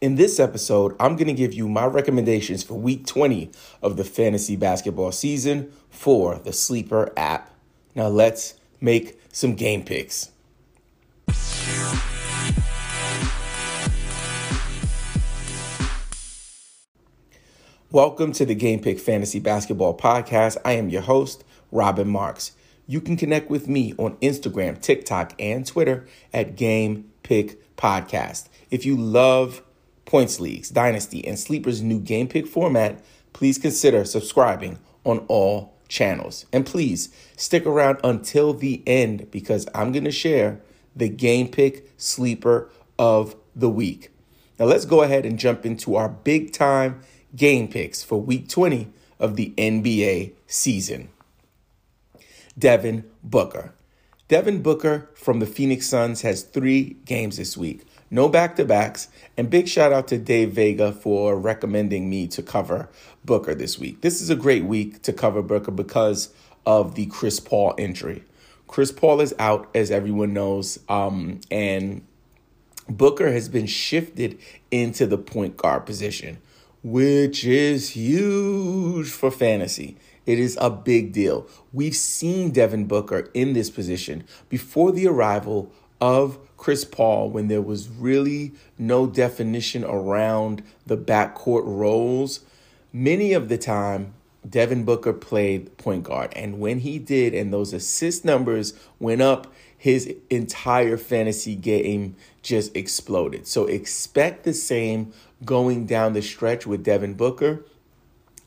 In 0.00 0.16
this 0.16 0.40
episode, 0.40 0.96
I'm 0.98 1.14
going 1.14 1.28
to 1.28 1.34
give 1.34 1.54
you 1.54 1.68
my 1.68 1.86
recommendations 1.86 2.62
for 2.64 2.74
week 2.74 3.06
20 3.06 3.50
of 3.80 3.96
the 3.96 4.04
fantasy 4.04 4.56
basketball 4.56 5.12
season 5.12 5.72
for 5.88 6.36
the 6.38 6.52
Sleeper 6.52 7.12
app. 7.16 7.50
Now, 7.94 8.08
let's 8.08 8.54
make 8.80 9.20
some 9.32 9.54
game 9.54 9.84
picks. 9.84 10.32
Welcome 17.90 18.32
to 18.32 18.44
the 18.44 18.56
Game 18.56 18.80
Pick 18.80 18.98
Fantasy 18.98 19.38
Basketball 19.38 19.96
Podcast. 19.96 20.56
I 20.64 20.72
am 20.72 20.88
your 20.88 21.02
host, 21.02 21.44
Robbin 21.70 22.08
Marx. 22.08 22.52
You 22.88 23.00
can 23.00 23.16
connect 23.16 23.48
with 23.48 23.68
me 23.68 23.94
on 23.98 24.16
Instagram, 24.16 24.80
TikTok, 24.80 25.34
and 25.38 25.64
Twitter 25.64 26.04
at 26.32 26.56
Game 26.56 27.12
Pick 27.22 27.76
Podcast. 27.76 28.48
If 28.72 28.84
you 28.84 28.96
love 28.96 29.62
points 30.04 30.40
leagues, 30.40 30.70
dynasty, 30.70 31.26
and 31.26 31.38
sleepers 31.38 31.82
new 31.82 32.00
game 32.00 32.28
pick 32.28 32.46
format, 32.46 33.02
please 33.32 33.58
consider 33.58 34.04
subscribing 34.04 34.78
on 35.04 35.18
all 35.28 35.74
channels. 35.88 36.46
And 36.52 36.66
please 36.66 37.08
stick 37.36 37.66
around 37.66 37.98
until 38.04 38.52
the 38.52 38.82
end 38.86 39.30
because 39.30 39.66
I'm 39.74 39.92
going 39.92 40.04
to 40.04 40.10
share 40.10 40.60
the 40.94 41.08
game 41.08 41.48
pick 41.48 41.90
sleeper 41.96 42.70
of 42.98 43.36
the 43.54 43.70
week. 43.70 44.10
Now 44.58 44.66
let's 44.66 44.84
go 44.84 45.02
ahead 45.02 45.26
and 45.26 45.38
jump 45.38 45.66
into 45.66 45.96
our 45.96 46.08
big 46.08 46.52
time 46.52 47.00
game 47.34 47.68
picks 47.68 48.02
for 48.02 48.20
week 48.20 48.48
20 48.48 48.88
of 49.18 49.36
the 49.36 49.52
NBA 49.56 50.32
season. 50.46 51.08
Devin 52.58 53.04
Booker. 53.22 53.74
Devin 54.28 54.62
Booker 54.62 55.10
from 55.14 55.40
the 55.40 55.46
Phoenix 55.46 55.86
Suns 55.86 56.22
has 56.22 56.42
three 56.42 56.96
games 57.04 57.36
this 57.36 57.56
week. 57.56 57.84
No 58.10 58.28
back 58.28 58.56
to 58.56 58.64
backs. 58.64 59.08
And 59.36 59.50
big 59.50 59.68
shout 59.68 59.92
out 59.92 60.08
to 60.08 60.18
Dave 60.18 60.52
Vega 60.52 60.92
for 60.92 61.36
recommending 61.36 62.08
me 62.08 62.26
to 62.28 62.42
cover 62.42 62.88
Booker 63.24 63.54
this 63.54 63.78
week. 63.78 64.02
This 64.02 64.20
is 64.20 64.30
a 64.30 64.36
great 64.36 64.64
week 64.64 65.02
to 65.02 65.12
cover 65.12 65.42
Booker 65.42 65.70
because 65.70 66.32
of 66.66 66.94
the 66.94 67.06
Chris 67.06 67.40
Paul 67.40 67.74
injury. 67.78 68.24
Chris 68.66 68.92
Paul 68.92 69.20
is 69.20 69.34
out, 69.38 69.68
as 69.74 69.90
everyone 69.90 70.32
knows, 70.32 70.78
um, 70.88 71.40
and 71.50 72.04
Booker 72.88 73.32
has 73.32 73.48
been 73.48 73.66
shifted 73.66 74.38
into 74.70 75.06
the 75.06 75.18
point 75.18 75.56
guard 75.56 75.86
position, 75.86 76.38
which 76.82 77.44
is 77.44 77.90
huge 77.90 79.08
for 79.10 79.30
fantasy. 79.30 79.96
It 80.26 80.38
is 80.38 80.58
a 80.60 80.70
big 80.70 81.12
deal. 81.12 81.46
We've 81.72 81.96
seen 81.96 82.50
Devin 82.50 82.86
Booker 82.86 83.30
in 83.34 83.52
this 83.52 83.70
position 83.70 84.24
before 84.48 84.92
the 84.92 85.06
arrival 85.06 85.72
of 86.00 86.38
Chris 86.64 86.82
Paul 86.82 87.28
when 87.28 87.48
there 87.48 87.60
was 87.60 87.90
really 87.90 88.54
no 88.78 89.06
definition 89.06 89.84
around 89.84 90.62
the 90.86 90.96
backcourt 90.96 91.62
roles. 91.66 92.40
Many 92.90 93.34
of 93.34 93.50
the 93.50 93.58
time, 93.58 94.14
Devin 94.48 94.86
Booker 94.86 95.12
played 95.12 95.76
point 95.76 96.04
guard. 96.04 96.32
And 96.34 96.58
when 96.58 96.78
he 96.78 96.98
did, 96.98 97.34
and 97.34 97.52
those 97.52 97.74
assist 97.74 98.24
numbers 98.24 98.72
went 98.98 99.20
up, 99.20 99.52
his 99.76 100.10
entire 100.30 100.96
fantasy 100.96 101.54
game 101.54 102.16
just 102.40 102.74
exploded. 102.74 103.46
So 103.46 103.66
expect 103.66 104.44
the 104.44 104.54
same 104.54 105.12
going 105.44 105.84
down 105.84 106.14
the 106.14 106.22
stretch 106.22 106.66
with 106.66 106.82
Devin 106.82 107.12
Booker. 107.12 107.62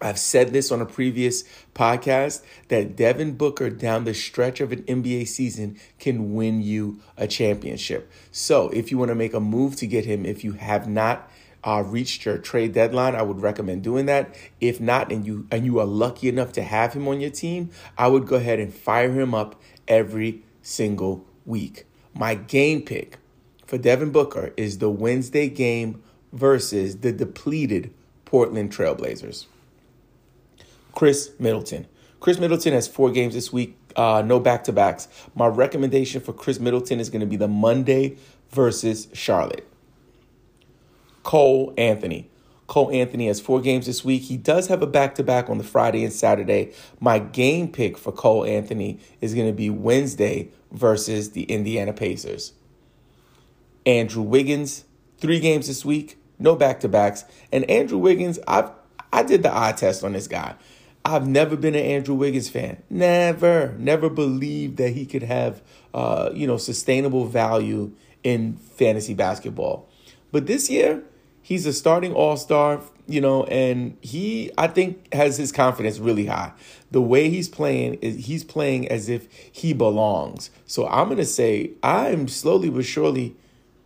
I've 0.00 0.18
said 0.18 0.52
this 0.52 0.70
on 0.70 0.82
a 0.82 0.86
previous 0.86 1.44
podcast 1.74 2.42
that 2.68 2.96
Devin 2.96 3.36
Booker 3.36 3.70
down 3.70 4.04
the 4.04 4.12
stretch 4.12 4.60
of 4.60 4.70
an 4.70 4.82
NBA 4.82 5.26
season 5.26 5.78
can 5.98 6.34
win 6.34 6.60
you 6.60 7.00
a 7.16 7.26
championship. 7.26 8.10
So, 8.30 8.68
if 8.70 8.90
you 8.90 8.98
want 8.98 9.08
to 9.08 9.14
make 9.14 9.32
a 9.32 9.40
move 9.40 9.76
to 9.76 9.86
get 9.86 10.04
him, 10.04 10.26
if 10.26 10.44
you 10.44 10.52
have 10.52 10.86
not 10.86 11.30
uh, 11.64 11.82
reached 11.84 12.26
your 12.26 12.36
trade 12.36 12.74
deadline, 12.74 13.14
I 13.14 13.22
would 13.22 13.40
recommend 13.40 13.82
doing 13.82 14.06
that. 14.06 14.34
If 14.60 14.80
not, 14.80 15.10
and 15.10 15.26
you 15.26 15.46
and 15.50 15.64
you 15.64 15.80
are 15.80 15.86
lucky 15.86 16.28
enough 16.28 16.52
to 16.52 16.62
have 16.62 16.92
him 16.92 17.08
on 17.08 17.20
your 17.20 17.30
team, 17.30 17.70
I 17.96 18.08
would 18.08 18.26
go 18.26 18.36
ahead 18.36 18.60
and 18.60 18.72
fire 18.72 19.12
him 19.12 19.34
up 19.34 19.60
every 19.88 20.42
single 20.60 21.26
week. 21.46 21.86
My 22.12 22.34
game 22.34 22.82
pick 22.82 23.18
for 23.66 23.78
Devin 23.78 24.10
Booker 24.10 24.52
is 24.56 24.78
the 24.78 24.90
Wednesday 24.90 25.48
game 25.48 26.02
versus 26.32 26.98
the 26.98 27.12
depleted 27.12 27.92
Portland 28.24 28.70
Trailblazers. 28.72 29.46
Khris 30.96 31.28
Middleton. 31.38 31.86
Khris 32.20 32.38
Middleton 32.38 32.72
has 32.72 32.88
four 32.88 33.10
games 33.10 33.34
this 33.34 33.52
week, 33.52 33.76
uh, 33.96 34.22
no 34.24 34.40
back 34.40 34.64
to 34.64 34.72
backs. 34.72 35.08
My 35.34 35.46
recommendation 35.46 36.22
for 36.22 36.32
Khris 36.32 36.58
Middleton 36.58 37.00
is 37.00 37.10
going 37.10 37.20
to 37.20 37.26
be 37.26 37.36
the 37.36 37.46
Monday 37.46 38.16
versus 38.50 39.06
Charlotte. 39.12 39.68
Cole 41.22 41.74
Anthony. 41.76 42.30
Cole 42.66 42.90
Anthony 42.90 43.26
has 43.26 43.42
four 43.42 43.60
games 43.60 43.84
this 43.84 44.06
week. 44.06 44.22
He 44.22 44.38
does 44.38 44.68
have 44.68 44.80
a 44.80 44.86
back 44.86 45.14
to 45.16 45.22
back 45.22 45.50
on 45.50 45.58
the 45.58 45.64
Friday 45.64 46.02
and 46.02 46.12
Saturday. 46.12 46.72
My 46.98 47.18
game 47.18 47.70
pick 47.70 47.98
for 47.98 48.10
Cole 48.10 48.46
Anthony 48.46 48.98
is 49.20 49.34
going 49.34 49.46
to 49.46 49.52
be 49.52 49.68
Wednesday 49.68 50.48
versus 50.72 51.32
the 51.32 51.42
Indiana 51.42 51.92
Pacers. 51.92 52.54
Andrew 53.84 54.22
Wiggins, 54.22 54.84
three 55.18 55.40
games 55.40 55.68
this 55.68 55.84
week, 55.84 56.16
no 56.38 56.56
back 56.56 56.80
to 56.80 56.88
backs. 56.88 57.26
And 57.52 57.70
Andrew 57.70 57.98
Wiggins, 57.98 58.38
I've 58.48 58.70
I 59.12 59.22
did 59.22 59.42
the 59.42 59.56
eye 59.56 59.72
test 59.72 60.04
on 60.04 60.12
this 60.12 60.26
guy. 60.26 60.54
I've 61.06 61.28
never 61.28 61.54
been 61.56 61.76
an 61.76 61.84
Andrew 61.84 62.16
Wiggins 62.16 62.48
fan. 62.48 62.82
Never, 62.90 63.76
never 63.78 64.10
believed 64.10 64.76
that 64.78 64.90
he 64.90 65.06
could 65.06 65.22
have, 65.22 65.62
uh, 65.94 66.30
you 66.34 66.48
know, 66.48 66.56
sustainable 66.56 67.26
value 67.26 67.92
in 68.24 68.56
fantasy 68.56 69.14
basketball. 69.14 69.88
But 70.32 70.48
this 70.48 70.68
year, 70.68 71.04
he's 71.42 71.64
a 71.64 71.72
starting 71.72 72.12
all 72.12 72.36
star, 72.36 72.80
you 73.06 73.20
know, 73.20 73.44
and 73.44 73.96
he, 74.00 74.50
I 74.58 74.66
think, 74.66 75.14
has 75.14 75.36
his 75.36 75.52
confidence 75.52 76.00
really 76.00 76.26
high. 76.26 76.52
The 76.90 77.00
way 77.00 77.30
he's 77.30 77.48
playing 77.48 77.94
is 78.02 78.26
he's 78.26 78.42
playing 78.42 78.88
as 78.88 79.08
if 79.08 79.28
he 79.52 79.72
belongs. 79.72 80.50
So 80.66 80.88
I'm 80.88 81.06
going 81.06 81.18
to 81.18 81.24
say 81.24 81.70
I'm 81.84 82.26
slowly 82.26 82.68
but 82.68 82.84
surely 82.84 83.36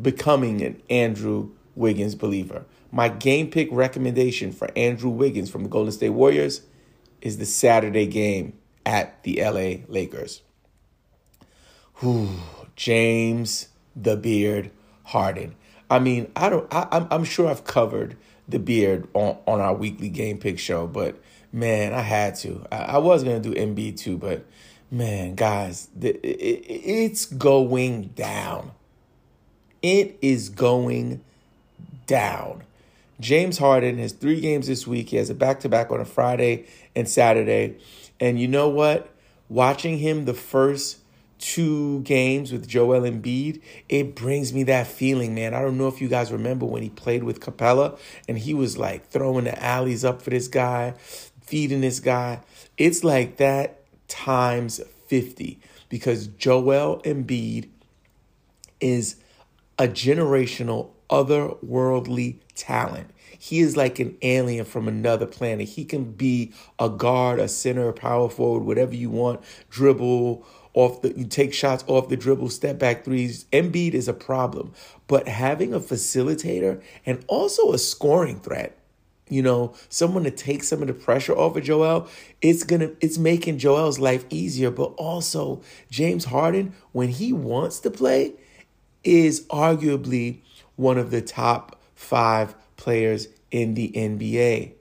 becoming 0.00 0.62
an 0.62 0.80
Andrew 0.88 1.50
Wiggins 1.74 2.14
believer. 2.14 2.64
My 2.90 3.10
game 3.10 3.50
pick 3.50 3.68
recommendation 3.70 4.50
for 4.50 4.70
Andrew 4.74 5.10
Wiggins 5.10 5.50
from 5.50 5.64
the 5.64 5.68
Golden 5.68 5.92
State 5.92 6.10
Warriors 6.10 6.62
is 7.22 7.38
the 7.38 7.46
Saturday 7.46 8.06
game 8.06 8.58
at 8.84 9.22
the 9.22 9.42
LA 9.42 9.84
Lakers. 9.88 10.42
Whew, 11.96 12.28
James 12.76 13.68
the 13.94 14.16
Beard 14.16 14.70
Harden. 15.04 15.54
I 15.90 15.98
mean, 15.98 16.30
I 16.34 16.48
don't. 16.48 16.72
I, 16.72 16.88
I'm 16.90 17.06
I'm 17.10 17.24
sure 17.24 17.48
I've 17.48 17.64
covered 17.64 18.16
the 18.48 18.58
beard 18.58 19.08
on 19.14 19.38
on 19.46 19.60
our 19.60 19.74
weekly 19.74 20.08
game 20.08 20.38
pick 20.38 20.58
show, 20.58 20.86
but 20.86 21.20
man, 21.52 21.92
I 21.92 22.00
had 22.00 22.34
to. 22.36 22.66
I, 22.72 22.76
I 22.76 22.98
was 22.98 23.22
gonna 23.22 23.40
do 23.40 23.54
Embiid 23.54 23.98
too, 23.98 24.16
but 24.16 24.44
man, 24.90 25.34
guys, 25.34 25.88
the, 25.94 26.10
it, 26.26 26.64
it's 26.68 27.26
going 27.26 28.08
down. 28.08 28.72
It 29.82 30.18
is 30.22 30.48
going 30.48 31.22
down. 32.06 32.62
James 33.20 33.58
Harden 33.58 33.98
has 33.98 34.12
three 34.12 34.40
games 34.40 34.66
this 34.66 34.86
week. 34.86 35.10
He 35.10 35.16
has 35.16 35.30
a 35.30 35.34
back 35.34 35.60
to 35.60 35.68
back 35.68 35.90
on 35.90 36.00
a 36.00 36.04
Friday 36.04 36.66
and 36.94 37.08
Saturday. 37.08 37.76
And 38.18 38.40
you 38.40 38.48
know 38.48 38.68
what? 38.68 39.10
Watching 39.48 39.98
him 39.98 40.24
the 40.24 40.34
first 40.34 40.98
two 41.38 42.00
games 42.02 42.52
with 42.52 42.68
Joel 42.68 43.02
Embiid, 43.02 43.60
it 43.88 44.14
brings 44.14 44.52
me 44.52 44.62
that 44.64 44.86
feeling, 44.86 45.34
man. 45.34 45.54
I 45.54 45.60
don't 45.60 45.76
know 45.76 45.88
if 45.88 46.00
you 46.00 46.08
guys 46.08 46.32
remember 46.32 46.64
when 46.64 46.82
he 46.82 46.88
played 46.88 47.24
with 47.24 47.40
Capela 47.40 47.98
and 48.28 48.38
he 48.38 48.54
was 48.54 48.78
like 48.78 49.08
throwing 49.08 49.44
the 49.44 49.62
alleys 49.62 50.04
up 50.04 50.22
for 50.22 50.30
this 50.30 50.48
guy, 50.48 50.94
feeding 51.42 51.80
this 51.80 52.00
guy. 52.00 52.40
It's 52.78 53.02
like 53.02 53.38
that 53.38 53.80
times 54.08 54.80
50 55.08 55.58
because 55.88 56.28
Joel 56.28 57.02
Embiid 57.04 57.68
is 58.80 59.16
a 59.78 59.88
generational 59.88 60.90
otherworldly 61.10 62.38
talent. 62.54 63.10
He 63.38 63.60
is 63.60 63.76
like 63.76 63.98
an 63.98 64.16
alien 64.22 64.64
from 64.64 64.86
another 64.86 65.26
planet. 65.26 65.68
He 65.68 65.84
can 65.84 66.12
be 66.12 66.52
a 66.78 66.88
guard, 66.88 67.40
a 67.40 67.48
center, 67.48 67.88
a 67.88 67.92
power 67.92 68.28
forward, 68.28 68.64
whatever 68.64 68.94
you 68.94 69.10
want, 69.10 69.40
dribble, 69.68 70.46
off 70.74 71.02
the 71.02 71.12
you 71.18 71.26
take 71.26 71.52
shots 71.52 71.84
off 71.86 72.08
the 72.08 72.16
dribble, 72.16 72.48
step 72.48 72.78
back 72.78 73.04
threes. 73.04 73.44
Embiid 73.52 73.94
is 73.94 74.08
a 74.08 74.14
problem, 74.14 74.72
but 75.06 75.28
having 75.28 75.74
a 75.74 75.80
facilitator 75.80 76.82
and 77.04 77.24
also 77.28 77.72
a 77.72 77.78
scoring 77.78 78.40
threat, 78.40 78.78
you 79.28 79.42
know, 79.42 79.74
someone 79.88 80.24
to 80.24 80.30
take 80.30 80.62
some 80.62 80.80
of 80.80 80.88
the 80.88 80.94
pressure 80.94 81.36
off 81.36 81.56
of 81.56 81.64
Joel, 81.64 82.08
it's 82.40 82.64
gonna 82.64 82.92
it's 83.00 83.18
making 83.18 83.58
Joel's 83.58 83.98
life 83.98 84.24
easier. 84.30 84.70
But 84.70 84.94
also 84.96 85.60
James 85.90 86.26
Harden, 86.26 86.74
when 86.92 87.08
he 87.08 87.32
wants 87.32 87.80
to 87.80 87.90
play, 87.90 88.34
is 89.04 89.44
arguably 89.46 90.38
one 90.76 90.96
of 90.96 91.10
the 91.10 91.20
top 91.20 91.78
five 92.02 92.54
players 92.76 93.28
in 93.50 93.74
the 93.74 93.92
NBA. 93.94 94.72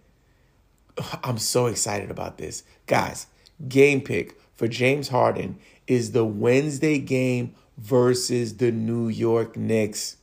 I'm 1.23 1.37
so 1.37 1.67
excited 1.67 2.11
about 2.11 2.37
this. 2.37 2.63
Guys, 2.87 3.27
game 3.67 4.01
pick 4.01 4.39
for 4.53 4.67
James 4.67 5.09
Harden 5.09 5.59
is 5.87 6.11
the 6.11 6.25
Wednesday 6.25 6.97
game 6.97 7.53
versus 7.77 8.57
the 8.57 8.71
New 8.71 9.07
York 9.07 9.55
Knicks. 9.55 10.17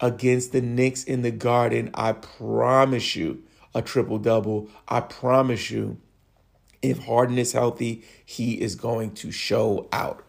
Against 0.00 0.52
the 0.52 0.60
Knicks 0.60 1.04
in 1.04 1.22
the 1.22 1.30
Garden, 1.30 1.90
I 1.94 2.12
promise 2.12 3.14
you 3.16 3.44
a 3.74 3.80
triple 3.80 4.18
double. 4.18 4.68
I 4.88 5.00
promise 5.00 5.70
you, 5.70 5.98
if 6.82 7.04
Harden 7.04 7.38
is 7.38 7.52
healthy, 7.52 8.04
he 8.24 8.60
is 8.60 8.74
going 8.74 9.14
to 9.14 9.30
show 9.30 9.88
out. 9.92 10.24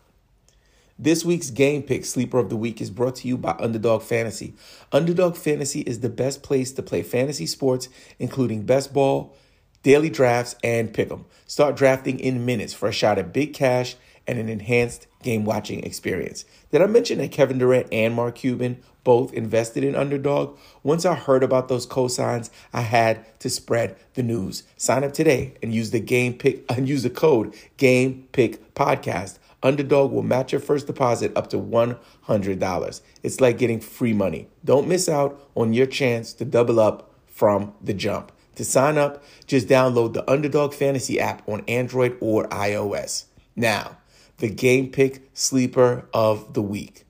This 0.98 1.26
week's 1.26 1.50
game 1.50 1.84
pick, 1.84 2.06
Sleeper 2.06 2.38
of 2.38 2.50
the 2.50 2.56
Week, 2.56 2.80
is 2.80 2.90
brought 2.90 3.18
to 3.18 3.28
you 3.28 3.38
by 3.38 3.54
Underdog 3.60 4.02
Fantasy. 4.02 4.54
Underdog 4.94 5.36
Fantasy 5.36 5.82
is 5.82 6.00
the 6.00 6.08
best 6.10 6.42
place 6.42 6.72
to 6.72 6.82
play 6.82 7.04
fantasy 7.04 7.46
sports, 7.48 7.90
including 8.18 8.62
best 8.62 8.94
ball, 8.94 9.36
daily 9.84 10.10
drafts, 10.10 10.56
and 10.64 10.94
pick 10.94 11.12
'em. 11.12 11.26
Start 11.48 11.76
drafting 11.76 12.18
in 12.18 12.46
minutes 12.46 12.74
for 12.74 12.88
a 12.88 12.94
shot 12.94 13.20
at 13.20 13.34
big 13.34 13.54
cash 13.54 13.98
and 14.26 14.40
an 14.40 14.48
enhanced 14.48 15.08
game 15.22 15.44
watching 15.44 15.84
experience. 15.84 16.46
Did 16.72 16.82
I 16.82 16.86
mention 16.86 17.18
that 17.18 17.32
Kevin 17.34 17.58
Durant 17.58 17.88
and 17.92 18.14
Mark 18.14 18.36
Cuban 18.36 18.78
both 19.04 19.34
invested 19.34 19.84
in 19.84 19.96
Underdog? 19.96 20.58
Once 20.82 21.06
I 21.06 21.14
heard 21.14 21.44
about 21.44 21.68
those 21.68 21.86
cosigns, 21.86 22.50
I 22.72 22.82
had 22.82 23.26
to 23.40 23.50
spread 23.50 23.98
the 24.14 24.24
news. 24.24 24.64
Sign 24.78 25.04
up 25.04 25.12
today 25.12 25.56
and 25.62 25.74
use 25.74 25.92
the 25.92 26.00
game 26.00 26.36
pick 26.36 26.64
and 26.70 26.88
use 26.88 27.04
the 27.04 27.10
code 27.10 27.54
Game 27.76 28.30
Pick 28.32 28.74
Podcast. 28.76 29.40
Underdog 29.66 30.12
will 30.12 30.22
match 30.22 30.52
your 30.52 30.62
first 30.62 30.86
deposit 30.86 31.36
up 31.36 31.50
to 31.50 31.58
$100. 31.58 33.02
It's 33.24 33.42
like 33.42 33.58
getting 33.58 33.80
free 33.80 34.14
money. 34.14 34.48
Don't 34.64 34.88
miss 34.88 35.10
out 35.10 35.42
on 35.56 35.74
your 35.74 35.88
chance 35.88 36.34
to 36.34 36.46
double 36.46 36.80
up 36.80 37.12
from 37.26 37.74
the 37.82 37.94
jump. 37.94 38.32
To 38.58 38.64
sign 38.64 38.98
up, 38.98 39.24
just 39.48 39.68
download 39.68 40.14
the 40.14 40.30
Underdog 40.30 40.74
Fantasy 40.74 41.20
app 41.20 41.42
on 41.50 41.64
Android 41.68 42.16
or 42.22 42.48
iOS. 42.50 43.26
Now, 43.56 43.98
the 44.38 44.50
game 44.50 44.92
pick 44.92 45.30
sleeper 45.34 46.08
of 46.14 46.54
the 46.54 46.62
week 46.62 47.06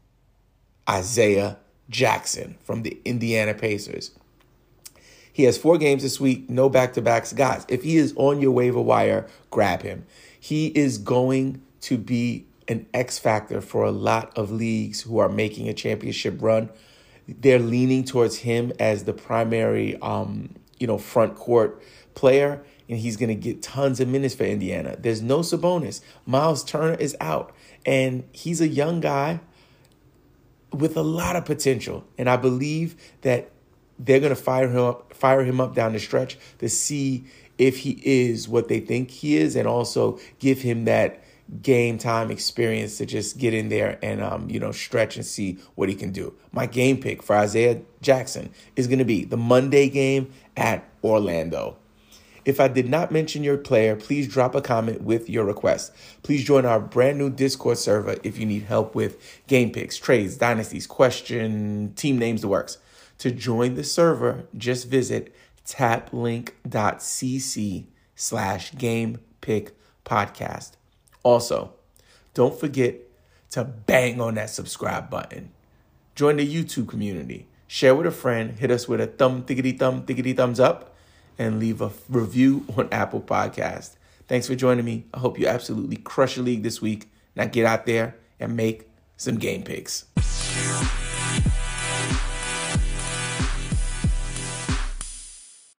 Isaiah 0.89 1.57
Jackson 1.89 2.57
from 2.63 2.83
the 2.83 2.99
Indiana 3.03 3.53
Pacers. 3.53 4.11
He 5.31 5.43
has 5.43 5.57
four 5.57 5.77
games 5.77 6.03
this 6.03 6.21
week, 6.21 6.49
no 6.49 6.69
back 6.69 6.93
to 6.93 7.01
backs. 7.01 7.33
Guys, 7.33 7.65
if 7.67 7.83
he 7.83 7.97
is 7.97 8.13
on 8.15 8.39
your 8.39 8.51
waiver 8.51 8.79
wire, 8.79 9.27
grab 9.51 9.81
him. 9.81 10.05
He 10.39 10.67
is 10.67 10.97
going 10.97 11.61
to 11.85 11.97
be 11.99 12.47
an 12.67 12.87
X 12.95 13.19
factor 13.19 13.61
for 13.61 13.83
a 13.83 13.91
lot 13.91 14.35
of 14.35 14.51
leagues 14.51 15.01
who 15.01 15.19
are 15.19 15.29
making 15.29 15.69
a 15.69 15.73
championship 15.73 16.41
run. 16.41 16.69
They're 17.27 17.59
leaning 17.59 18.03
towards 18.03 18.37
him 18.37 18.73
as 18.79 19.03
the 19.03 19.13
primary, 19.13 19.95
um, 20.01 20.55
you 20.79 20.87
know, 20.87 20.97
front 20.97 21.35
court 21.35 21.81
player, 22.15 22.63
and 22.89 22.97
he's 22.97 23.17
going 23.17 23.29
to 23.29 23.35
get 23.35 23.61
tons 23.61 23.99
of 23.99 24.07
minutes 24.07 24.33
for 24.33 24.45
Indiana. 24.45 24.95
There's 24.97 25.21
no 25.21 25.39
Sabonis. 25.39 26.01
Miles 26.25 26.63
Turner 26.63 26.95
is 26.95 27.15
out, 27.21 27.53
and 27.85 28.23
he's 28.31 28.61
a 28.61 28.67
young 28.67 28.99
guy 28.99 29.41
with 30.71 30.97
a 30.97 31.03
lot 31.03 31.35
of 31.35 31.45
potential, 31.45 32.03
and 32.17 32.27
I 32.27 32.37
believe 32.37 32.95
that 33.21 33.51
they're 33.99 34.19
going 34.19 34.35
to 34.35 34.41
fire 34.41 34.69
him 34.69 34.83
up, 34.83 35.13
fire 35.13 35.43
him 35.43 35.61
up 35.61 35.75
down 35.75 35.93
the 35.93 35.99
stretch 35.99 36.37
to 36.59 36.67
see 36.67 37.25
if 37.57 37.77
he 37.77 38.01
is 38.03 38.49
what 38.49 38.69
they 38.69 38.79
think 38.79 39.11
he 39.11 39.37
is, 39.37 39.55
and 39.55 39.67
also 39.67 40.19
give 40.39 40.61
him 40.61 40.85
that 40.85 41.23
game 41.61 41.97
time 41.97 42.31
experience 42.31 42.97
to 42.97 43.05
just 43.05 43.37
get 43.37 43.53
in 43.53 43.69
there 43.69 43.99
and 44.01 44.21
um, 44.21 44.49
you 44.49 44.59
know 44.59 44.71
stretch 44.71 45.15
and 45.15 45.25
see 45.25 45.57
what 45.75 45.89
he 45.89 45.95
can 45.95 46.11
do. 46.11 46.33
My 46.51 46.65
game 46.65 46.99
pick 46.99 47.21
for 47.21 47.35
Isaiah 47.35 47.81
Jackson 48.01 48.49
is 48.75 48.87
going 48.87 48.99
to 48.99 49.05
be 49.05 49.25
the 49.25 49.37
Monday 49.37 49.89
game 49.89 50.31
at 50.57 50.87
Orlando. 51.03 51.77
If 52.45 52.59
I 52.59 52.67
did 52.67 52.87
not 52.87 53.11
mention 53.11 53.43
your 53.43 53.57
player, 53.57 53.95
please 53.95 54.27
drop 54.27 54.53
a 54.53 54.61
comment 54.61 55.01
with 55.01 55.27
your 55.29 55.45
request. 55.45 55.91
Please 56.21 56.43
join 56.43 56.63
our 56.63 56.79
brand 56.79 57.17
new 57.17 57.31
Discord 57.31 57.79
server 57.79 58.17
if 58.23 58.37
you 58.37 58.45
need 58.45 58.63
help 58.63 58.93
with 58.93 59.17
game 59.47 59.71
picks, 59.71 59.97
trades, 59.97 60.37
dynasties, 60.37 60.85
question, 60.85 61.93
team 61.95 62.19
names, 62.19 62.41
the 62.41 62.47
works. 62.47 62.77
To 63.19 63.31
join 63.31 63.73
the 63.73 63.83
server, 63.83 64.47
just 64.55 64.87
visit 64.87 65.33
taplink.cc 65.65 66.53
slash 68.15 68.75
game 68.75 69.17
pick 69.41 69.75
podcast. 70.05 70.73
Also, 71.25 71.73
don't 72.35 72.57
forget 72.57 72.97
to 73.49 73.63
bang 73.63 74.21
on 74.21 74.35
that 74.35 74.51
subscribe 74.51 75.09
button. 75.09 75.49
Join 76.13 76.37
the 76.37 76.47
YouTube 76.47 76.87
community. 76.87 77.47
Share 77.67 77.95
with 77.95 78.05
a 78.05 78.11
friend. 78.11 78.51
Hit 78.59 78.69
us 78.69 78.87
with 78.87 79.01
a 79.01 79.07
thumb, 79.07 79.41
thiggity 79.43 79.77
thumb, 79.77 80.05
thiggity 80.05 80.37
thumbs 80.37 80.59
up, 80.59 80.95
and 81.39 81.59
leave 81.59 81.81
a 81.81 81.89
review 82.09 82.63
on 82.77 82.89
Apple 82.91 83.21
Podcast. 83.21 83.95
Thanks 84.27 84.45
for 84.45 84.53
joining 84.53 84.85
me. 84.85 85.05
I 85.15 85.19
hope 85.19 85.39
you 85.39 85.47
absolutely 85.47 85.97
crush 85.97 86.37
your 86.37 86.45
league 86.45 86.61
this 86.61 86.79
week. 86.79 87.09
Now 87.35 87.45
get 87.45 87.65
out 87.65 87.87
there 87.87 88.17
and 88.39 88.55
make 88.55 88.87
some 89.17 89.37
game 89.37 89.63
picks. 89.63 90.05